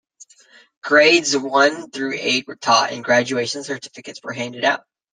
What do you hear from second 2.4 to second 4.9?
were taught, and graduation certificates were handed out.